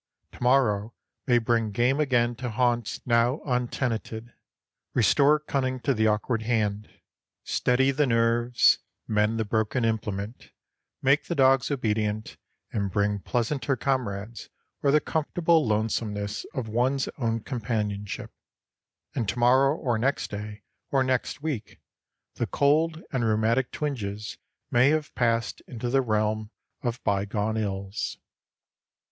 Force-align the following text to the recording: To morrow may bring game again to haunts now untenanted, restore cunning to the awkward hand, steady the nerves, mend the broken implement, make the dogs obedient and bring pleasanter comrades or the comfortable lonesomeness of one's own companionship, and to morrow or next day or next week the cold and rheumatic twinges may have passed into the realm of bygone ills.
To 0.31 0.41
morrow 0.41 0.95
may 1.27 1.37
bring 1.37 1.69
game 1.69 1.99
again 1.99 2.33
to 2.37 2.49
haunts 2.49 3.05
now 3.05 3.39
untenanted, 3.45 4.33
restore 4.95 5.39
cunning 5.39 5.79
to 5.81 5.93
the 5.93 6.07
awkward 6.07 6.41
hand, 6.41 6.89
steady 7.43 7.91
the 7.91 8.07
nerves, 8.07 8.79
mend 9.07 9.37
the 9.39 9.45
broken 9.45 9.85
implement, 9.85 10.49
make 11.03 11.25
the 11.25 11.35
dogs 11.35 11.69
obedient 11.69 12.37
and 12.71 12.89
bring 12.89 13.19
pleasanter 13.19 13.75
comrades 13.75 14.49
or 14.81 14.89
the 14.89 14.99
comfortable 14.99 15.67
lonesomeness 15.67 16.47
of 16.55 16.67
one's 16.67 17.07
own 17.19 17.41
companionship, 17.41 18.31
and 19.13 19.29
to 19.29 19.37
morrow 19.37 19.75
or 19.77 19.99
next 19.99 20.31
day 20.31 20.63
or 20.89 21.03
next 21.03 21.43
week 21.43 21.79
the 22.37 22.47
cold 22.47 23.03
and 23.11 23.23
rheumatic 23.23 23.71
twinges 23.71 24.39
may 24.71 24.89
have 24.89 25.13
passed 25.13 25.61
into 25.67 25.91
the 25.91 26.01
realm 26.01 26.49
of 26.81 27.03
bygone 27.03 27.55
ills. 27.55 28.17